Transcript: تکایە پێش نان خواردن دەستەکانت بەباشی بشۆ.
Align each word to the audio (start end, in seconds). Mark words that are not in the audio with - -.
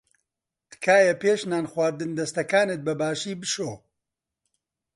تکایە 0.71 1.13
پێش 1.23 1.41
نان 1.51 1.65
خواردن 1.71 2.11
دەستەکانت 2.19 2.79
بەباشی 2.87 3.33
بشۆ. 3.39 3.71